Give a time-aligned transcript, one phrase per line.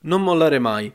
[0.00, 0.92] Non mollare mai.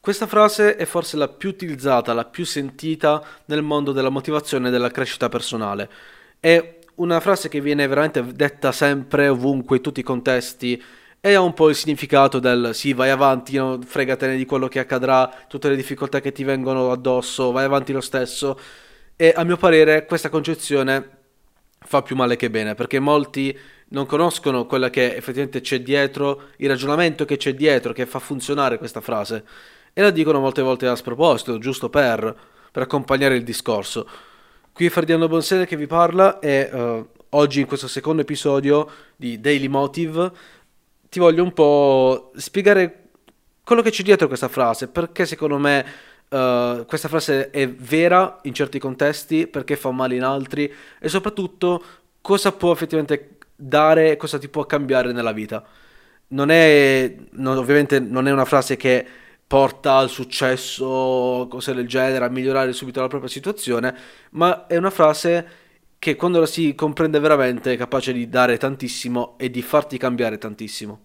[0.00, 4.70] Questa frase è forse la più utilizzata, la più sentita nel mondo della motivazione e
[4.70, 5.88] della crescita personale.
[6.38, 10.82] È una frase che viene veramente detta sempre, ovunque, in tutti i contesti
[11.20, 14.78] e ha un po' il significato del sì, vai avanti, non fregatene di quello che
[14.78, 18.60] accadrà, tutte le difficoltà che ti vengono addosso, vai avanti lo stesso.
[19.16, 21.08] E a mio parere questa concezione
[21.78, 23.58] fa più male che bene, perché molti
[23.94, 28.76] non conoscono quella che effettivamente c'è dietro, il ragionamento che c'è dietro, che fa funzionare
[28.76, 29.44] questa frase.
[29.92, 32.36] E la dicono molte volte a sproposito, giusto per,
[32.72, 34.06] per accompagnare il discorso.
[34.72, 39.40] Qui è Ferdinando Bonsele che vi parla e uh, oggi in questo secondo episodio di
[39.40, 40.32] Daily Motive
[41.08, 43.10] ti voglio un po' spiegare
[43.62, 45.86] quello che c'è dietro questa frase, perché secondo me
[46.28, 51.82] uh, questa frase è vera in certi contesti, perché fa male in altri e soprattutto
[52.20, 55.64] cosa può effettivamente dare, cosa ti può cambiare nella vita.
[56.28, 59.06] Non è, non, ovviamente non è una frase che
[59.46, 63.94] porta al successo, cose del genere, a migliorare subito la propria situazione,
[64.30, 65.62] ma è una frase
[65.98, 70.38] che quando la si comprende veramente è capace di dare tantissimo e di farti cambiare
[70.38, 71.00] tantissimo.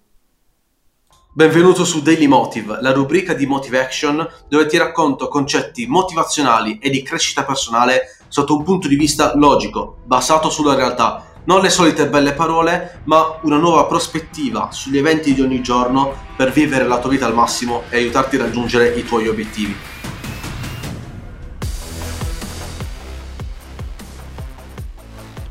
[1.32, 6.90] Benvenuto su Daily Motive, la rubrica di Motive Action dove ti racconto concetti motivazionali e
[6.90, 12.08] di crescita personale sotto un punto di vista logico, basato sulla realtà non le solite
[12.08, 17.10] belle parole, ma una nuova prospettiva sugli eventi di ogni giorno per vivere la tua
[17.10, 19.76] vita al massimo e aiutarti a raggiungere i tuoi obiettivi.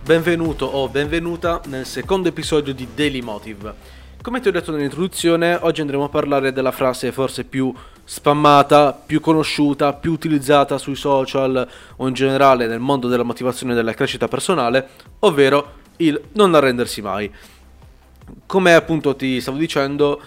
[0.04, 3.96] Benvenuto o benvenuta nel secondo episodio di Daily Motive.
[4.22, 7.72] Come ti ho detto nell'introduzione, oggi andremo a parlare della frase forse più
[8.04, 13.76] spammata, più conosciuta, più utilizzata sui social o in generale nel mondo della motivazione e
[13.76, 14.88] della crescita personale,
[15.20, 17.30] ovvero il non arrendersi mai.
[18.46, 20.20] Come appunto ti stavo dicendo,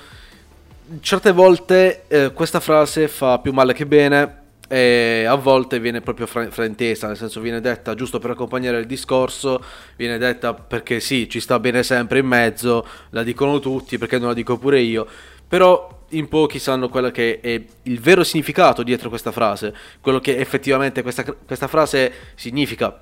[1.02, 6.26] certe volte eh, questa frase fa più male che bene e a volte viene proprio
[6.26, 9.62] fra- fraintesa, nel senso viene detta giusto per accompagnare il discorso,
[9.98, 14.30] viene detta perché sì, ci sta bene sempre in mezzo, la dicono tutti, perché non
[14.30, 15.06] la dico pure io,
[15.46, 20.38] però in pochi sanno quello che è il vero significato dietro questa frase, quello che
[20.38, 23.02] effettivamente questa, questa frase significa,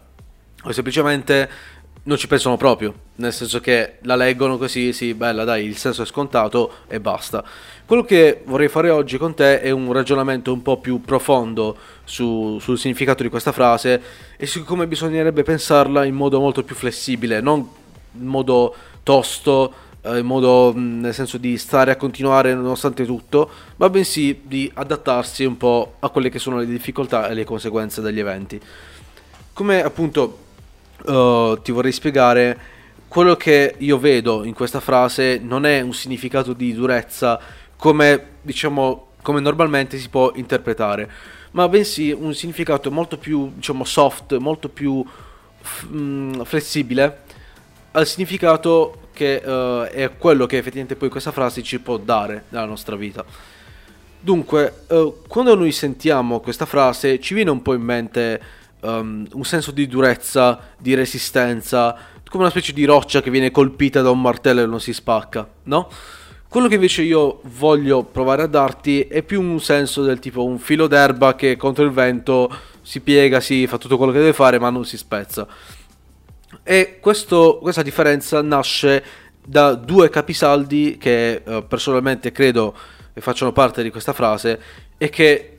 [0.63, 1.50] o semplicemente
[2.04, 6.02] non ci pensano proprio, nel senso che la leggono così, sì, bella, dai, il senso
[6.02, 7.44] è scontato e basta.
[7.86, 12.58] Quello che vorrei fare oggi con te è un ragionamento un po' più profondo su,
[12.59, 14.02] sul significato di questa frase
[14.38, 17.68] e su come bisognerebbe pensarla in modo molto più flessibile, non
[18.14, 23.90] in modo tosto, eh, in modo nel senso di stare a continuare nonostante tutto, ma
[23.90, 28.20] bensì di adattarsi un po' a quelle che sono le difficoltà e le conseguenze degli
[28.20, 28.59] eventi.
[29.54, 30.48] Come appunto
[31.06, 32.58] uh, ti vorrei spiegare
[33.08, 37.40] quello che io vedo in questa frase non è un significato di durezza
[37.76, 41.09] come diciamo come normalmente si può interpretare
[41.52, 45.04] ma bensì un significato molto più diciamo soft molto più
[45.90, 47.24] mh, mm, flessibile
[47.92, 52.64] al significato che uh, è quello che effettivamente poi questa frase ci può dare nella
[52.64, 53.26] nostra vita.
[54.22, 58.42] Dunque uh, quando noi sentiamo questa frase ci viene un po' in mente
[58.81, 61.95] um, un senso di durezza, di resistenza,
[62.29, 65.47] come una specie di roccia che viene colpita da un martello e non si spacca,
[65.63, 65.90] no?
[66.47, 70.57] Quello che invece io voglio provare a darti è più un senso del tipo un
[70.57, 72.51] filo d'erba che contro il vento
[72.81, 75.47] si piega, si fa tutto quello che deve fare, ma non si spezza.
[76.63, 79.03] E questo, questa differenza nasce
[79.46, 82.75] da due capisaldi che eh, personalmente credo
[83.13, 84.59] facciano parte di questa frase
[84.97, 85.59] e che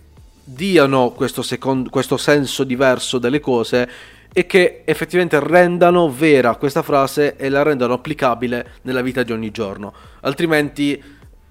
[0.55, 3.89] diano questo, secondo, questo senso diverso delle cose
[4.33, 9.51] e che effettivamente rendano vera questa frase e la rendano applicabile nella vita di ogni
[9.51, 9.93] giorno.
[10.21, 11.03] Altrimenti,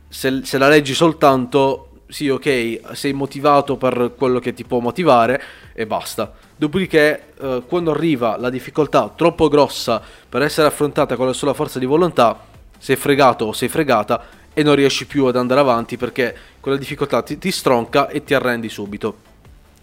[0.08, 5.42] se, se, la leggi soltanto, sì, ok, sei motivato per quello che ti può motivare
[5.74, 6.34] e basta.
[6.56, 11.80] Dopodiché, eh, quando arriva la difficoltà troppo grossa per essere affrontata con la sola forza
[11.80, 16.36] di volontà, sei fregato o sei fregata e non riesci più ad andare avanti perché
[16.69, 19.27] quella difficoltà ti, ti stronca e ti arrendi subito.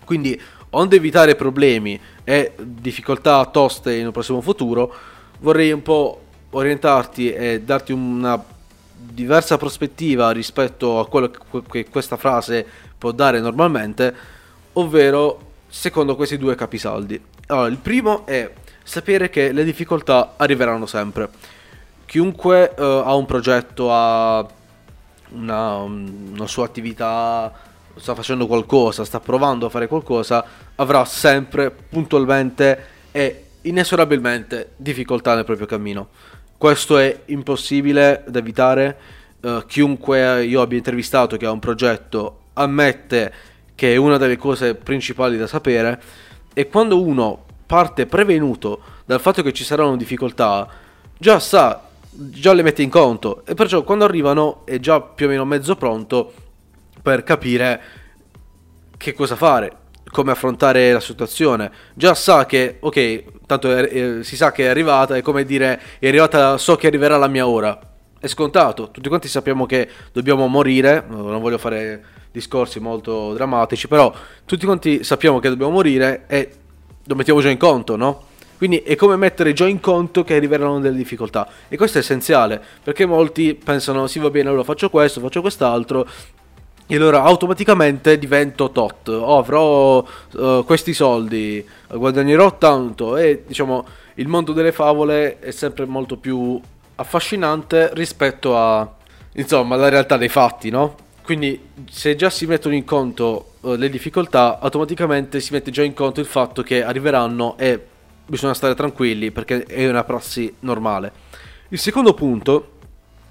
[0.04, 0.40] Quindi,
[0.70, 4.94] onde evitare problemi e difficoltà toste in un prossimo futuro,
[5.40, 8.42] vorrei un po' orientarti e darti una
[8.96, 11.30] diversa prospettiva rispetto a quello
[11.68, 12.64] che questa frase
[12.96, 14.14] può dare normalmente,
[14.74, 17.20] ovvero secondo questi due capisaldi.
[17.48, 18.50] Allora, il primo è
[18.82, 21.28] sapere che le difficoltà arriveranno sempre.
[22.06, 24.46] Chiunque uh, ha un progetto, ha
[25.30, 27.52] una, una sua attività,
[27.96, 30.44] sta facendo qualcosa, sta provando a fare qualcosa,
[30.76, 36.08] avrà sempre puntualmente e inesorabilmente difficoltà nel proprio cammino.
[36.56, 38.98] Questo è impossibile da evitare
[39.40, 43.32] eh, chiunque io abbia intervistato che ha un progetto ammette
[43.74, 46.00] che è una delle cose principali da sapere
[46.54, 50.66] e quando uno parte prevenuto dal fatto che ci saranno difficoltà,
[51.18, 51.82] già sa,
[52.16, 55.76] già le mette in conto e perciò quando arrivano è già più o meno mezzo
[55.76, 56.32] pronto
[57.02, 57.80] per capire
[58.96, 59.76] che cosa fare,
[60.10, 61.70] come affrontare la situazione.
[61.94, 65.80] Già sa che, ok, tanto è, è, si sa che è arrivata, è come dire,
[65.98, 67.78] è arrivata, so che arriverà la mia ora.
[68.18, 72.02] È scontato, tutti quanti sappiamo che dobbiamo morire, non voglio fare
[72.32, 74.12] discorsi molto drammatici, però
[74.44, 76.50] tutti quanti sappiamo che dobbiamo morire e
[77.04, 78.24] lo mettiamo già in conto, no?
[78.56, 81.48] Quindi è come mettere già in conto che arriveranno delle difficoltà.
[81.68, 86.06] E questo è essenziale, perché molti pensano, sì va bene, allora faccio questo, faccio quest'altro,
[86.88, 94.28] e allora automaticamente divento tot, oh, avrò uh, questi soldi, guadagnerò tanto e diciamo il
[94.28, 96.60] mondo delle favole è sempre molto più
[96.94, 98.88] affascinante rispetto a
[99.32, 100.94] insomma la realtà dei fatti, no?
[101.24, 101.60] Quindi
[101.90, 106.20] se già si mettono in conto uh, le difficoltà, automaticamente si mette già in conto
[106.20, 107.84] il fatto che arriveranno e
[108.26, 111.12] bisogna stare tranquilli perché è una prassi normale.
[111.68, 112.72] Il secondo punto,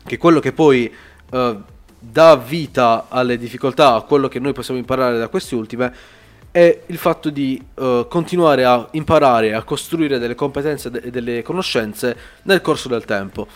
[0.06, 0.94] che è quello che poi
[1.32, 1.62] uh,
[2.00, 5.94] dà vita alle difficoltà, a quello che noi possiamo imparare da queste ultime,
[6.52, 11.42] è il fatto di uh, continuare a imparare, a costruire delle competenze e de- delle
[11.42, 13.48] conoscenze nel corso del tempo.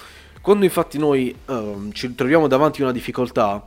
[0.41, 3.65] Quando infatti noi uh, ci troviamo davanti a una difficoltà,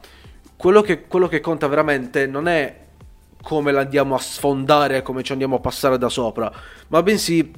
[0.56, 2.76] quello che, quello che conta veramente non è
[3.42, 6.50] come la andiamo a sfondare, come ci andiamo a passare da sopra,
[6.88, 7.52] ma bensì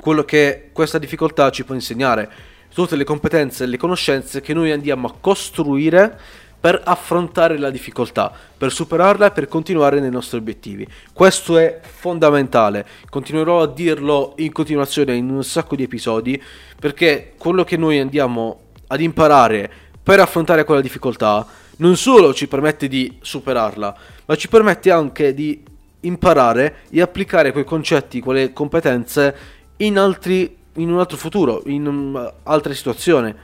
[0.00, 2.30] quello che questa difficoltà ci può insegnare,
[2.72, 6.18] tutte le competenze e le conoscenze che noi andiamo a costruire
[6.60, 10.86] per affrontare la difficoltà, per superarla e per continuare nei nostri obiettivi.
[11.12, 16.42] Questo è fondamentale, continuerò a dirlo in continuazione in un sacco di episodi,
[16.78, 19.70] perché quello che noi andiamo ad imparare
[20.02, 21.46] per affrontare quella difficoltà
[21.78, 23.96] non solo ci permette di superarla,
[24.26, 25.62] ma ci permette anche di
[26.00, 29.34] imparare e applicare quei concetti, quelle competenze
[29.78, 33.34] in, altri, in un altro futuro, in um, altre situazioni.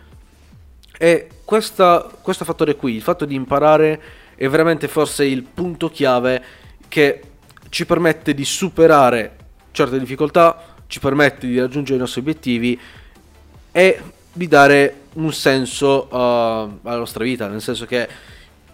[0.96, 4.00] E questa, questo fattore qui, il fatto di imparare,
[4.36, 6.42] è veramente forse il punto chiave
[6.88, 7.20] che
[7.68, 9.36] ci permette di superare
[9.72, 12.78] certe difficoltà, ci permette di raggiungere i nostri obiettivi
[13.72, 14.00] e
[14.34, 18.06] di dare un senso uh, alla nostra vita, nel senso che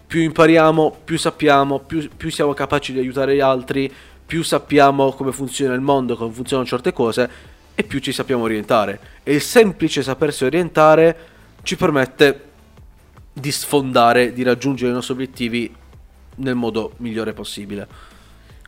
[0.05, 3.89] più impariamo, più sappiamo, più, più, siamo capaci di aiutare gli altri,
[4.25, 7.29] più sappiamo come funziona il mondo, come funzionano certe cose
[7.75, 8.99] e più ci sappiamo orientare.
[9.23, 11.17] E il semplice sapersi orientare
[11.61, 12.49] ci permette
[13.31, 15.73] di sfondare, di raggiungere i nostri obiettivi
[16.37, 17.87] nel modo migliore possibile.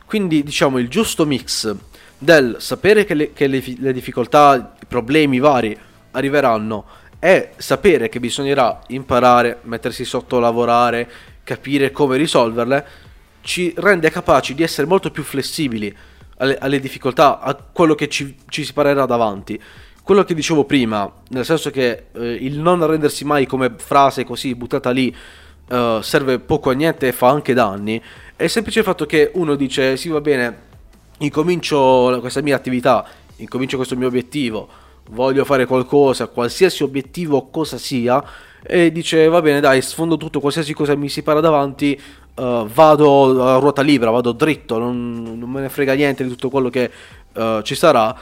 [0.06, 1.74] Quindi diciamo il giusto mix
[2.16, 5.76] del sapere che le, che le, le difficoltà, i problemi vari
[6.14, 6.84] arriveranno
[7.24, 11.08] è sapere che bisognerà imparare, mettersi sotto, lavorare,
[11.42, 12.86] capire come risolverle,
[13.40, 15.94] ci rende capaci di essere molto più flessibili
[16.36, 19.58] alle, alle difficoltà, a quello che ci, ci, si parerà davanti.
[20.02, 24.54] Quello che dicevo prima, nel senso che eh, il non arrendersi mai come frase così
[24.54, 25.14] buttata lì
[25.66, 28.02] eh, serve poco a niente e fa anche danni,
[28.36, 30.58] è il semplice fatto che uno dice sì va bene,
[31.20, 33.06] incomincio questa mia attività,
[33.36, 34.68] incomincio questo mio obiettivo,
[35.10, 38.22] voglio fare qualcosa, qualsiasi obiettivo cosa sia,
[38.62, 42.00] e dice va bene dai sfondo tutto, qualsiasi cosa mi si para davanti,
[42.36, 46.48] uh, vado a ruota libera, vado dritto, non, non, me ne frega niente di tutto
[46.48, 46.90] quello che
[47.34, 48.16] uh, ci sarà,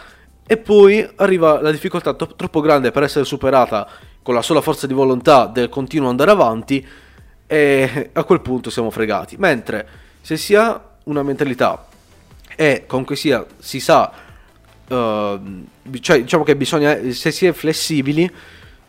[0.45, 3.89] e poi arriva la difficoltà to- troppo grande per essere superata
[4.23, 6.87] con la sola forza di volontà del continuo andare avanti,
[7.47, 9.37] e a quel punto siamo fregati.
[9.39, 9.87] Mentre
[10.23, 11.87] se si ha una mentalità
[12.57, 14.11] e comunque sia si sa
[14.93, 15.67] Ehm,
[16.01, 18.31] cioè, diciamo che bisogna, se si è flessibili,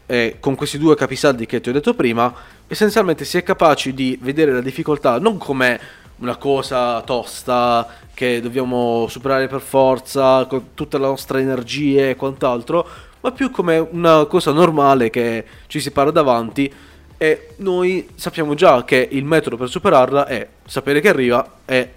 [0.05, 2.33] eh, con questi due capisaldi che ti ho detto prima,
[2.67, 5.79] essenzialmente si è capaci di vedere la difficoltà non come
[6.17, 12.85] una cosa tosta che dobbiamo superare per forza, con tutta la nostra energia e quant'altro,
[13.21, 16.71] ma più come una cosa normale che ci si para davanti
[17.17, 21.93] e noi sappiamo già che il metodo per superarla è sapere che arriva e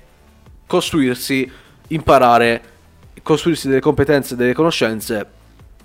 [0.67, 1.51] costruirsi,
[1.89, 2.75] imparare
[3.26, 5.26] costruirsi delle competenze, delle conoscenze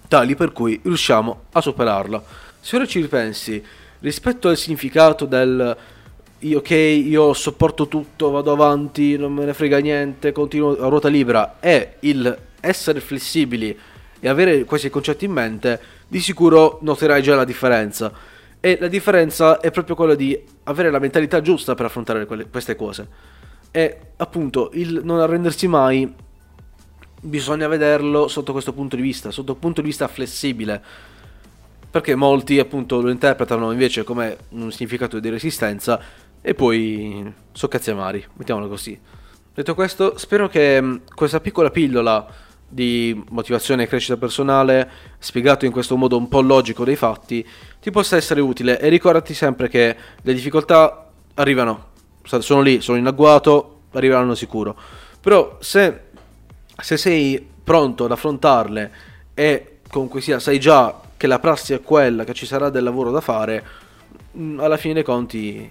[0.08, 2.24] tali per cui riusciamo a superarla.
[2.60, 3.64] Se ora ci ripensi,
[4.02, 5.76] rispetto al significato del
[6.54, 11.56] ok, io sopporto tutto, vado avanti, non me ne frega niente, continuo a ruota libera,
[11.60, 13.76] e il essere flessibili
[14.20, 18.12] e avere questi concetti in mente, di sicuro noterai già la differenza.
[18.60, 22.76] E la differenza è proprio quella di avere la mentalità giusta per affrontare quelle, queste
[22.76, 23.08] cose.
[23.72, 26.30] E appunto il non arrendersi mai
[27.22, 30.82] bisogna vederlo sotto questo punto di vista, sotto un punto di vista flessibile.
[31.92, 36.00] perché molti appunto lo interpretano invece come un significato di resistenza
[36.42, 38.98] e poi so cazzi amari, mettiamolo così.
[39.54, 42.26] Detto questo, spero che mm, questa piccola pillola
[42.66, 47.46] di motivazione e crescita personale, spiegato in questo modo un po' logico dei fatti,
[47.82, 51.88] ti possa essere utile e ricordati sempre che le difficoltà arrivano,
[52.24, 54.78] sono lì, sono in agguato, arriveranno sicuro.
[55.20, 56.06] Però se,
[56.82, 58.92] se sei pronto ad affrontarle
[59.34, 63.12] e comunque sia, sai già che la prassi è quella, che ci sarà del lavoro
[63.12, 63.64] da fare,
[64.38, 65.70] mm, alla fine dei conti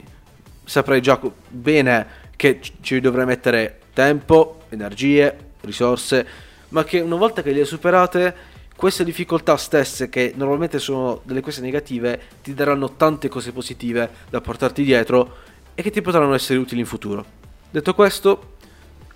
[0.65, 6.27] saprai già bene che ci dovrai mettere tempo, energie, risorse,
[6.69, 8.35] ma che una volta che le hai superate,
[8.77, 14.41] queste difficoltà stesse, che normalmente sono delle cose negative, ti daranno tante cose positive da
[14.41, 15.37] portarti dietro
[15.75, 17.25] e che ti potranno essere utili in futuro.
[17.71, 18.57] Detto questo,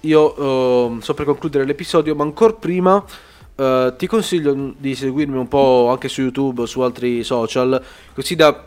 [0.04, 3.02] io uh, sto per concludere l'episodio, ma ancora prima
[3.56, 7.82] uh, ti consiglio di seguirmi un po' anche su YouTube o su altri social,
[8.14, 8.66] così da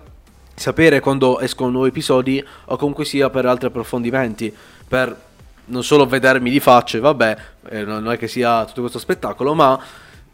[0.54, 4.54] sapere quando escono nuovi episodi o comunque sia per altri approfondimenti,
[4.88, 5.26] per
[5.66, 7.38] non solo vedermi di facce, vabbè,
[7.70, 9.80] eh, non è che sia tutto questo spettacolo, ma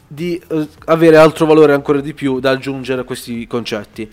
[0.07, 4.10] di eh, avere altro valore ancora di più da aggiungere a questi concetti.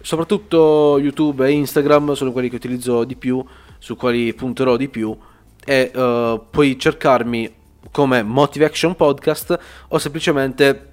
[0.00, 3.42] Soprattutto YouTube e Instagram sono quelli che utilizzo di più,
[3.78, 5.16] su quali punterò di più
[5.64, 7.54] e uh, puoi cercarmi
[7.90, 10.92] come Motive Action Podcast o semplicemente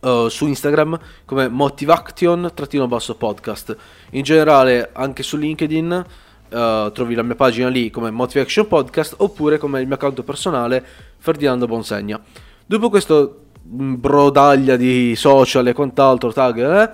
[0.00, 3.76] uh, su Instagram come motivaction-podcast.
[4.10, 6.04] In generale anche su LinkedIn
[6.50, 10.84] uh, trovi la mia pagina lì come Motivation Podcast oppure come il mio account personale
[11.18, 12.18] Ferdinando Bonsegna.
[12.64, 16.90] Dopo questo mm, brodaglia di social e quant'altro, tag, eh,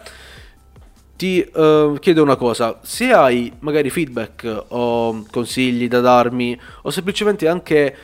[1.16, 7.46] ti uh, chiedo una cosa, se hai magari feedback o consigli da darmi o semplicemente
[7.46, 7.96] anche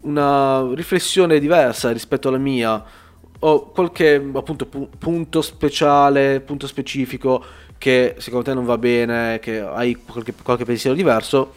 [0.00, 2.84] una riflessione diversa rispetto alla mia
[3.40, 7.44] o qualche appunto pu- punto speciale, punto specifico
[7.78, 11.54] che secondo te non va bene, che hai qualche, qualche pensiero diverso,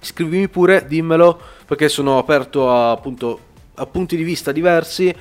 [0.00, 3.40] scrivimi pure, dimmelo, perché sono aperto a, appunto,
[3.74, 5.14] a punti di vista diversi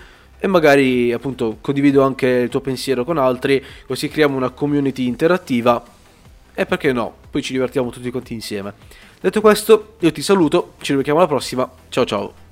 [0.46, 5.84] e magari appunto condivido anche il tuo pensiero con altri, così creiamo una community interattiva
[6.54, 8.74] e perché no, poi ci divertiamo tutti quanti insieme.
[9.20, 12.45] Detto questo, io ti saluto, ci rivediamo alla prossima, ciao ciao.